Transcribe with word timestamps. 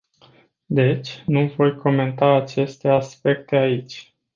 Deci, 0.65 1.23
nu 1.27 1.45
voi 1.47 1.75
comenta 1.75 2.35
aceste 2.35 2.87
aspecte 2.89 3.55
aici. 3.55 4.15